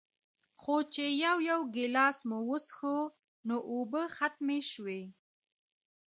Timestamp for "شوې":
4.71-5.01